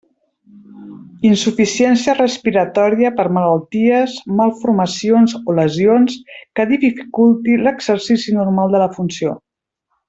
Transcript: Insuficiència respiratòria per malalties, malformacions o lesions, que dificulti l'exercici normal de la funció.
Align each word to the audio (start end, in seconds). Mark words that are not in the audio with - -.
Insuficiència 1.31 2.15
respiratòria 2.19 3.11
per 3.19 3.27
malalties, 3.37 4.17
malformacions 4.41 5.39
o 5.43 5.59
lesions, 5.61 6.19
que 6.61 6.69
dificulti 6.75 7.63
l'exercici 7.67 8.39
normal 8.43 8.77
de 8.79 8.85
la 8.87 8.93
funció. 9.01 9.41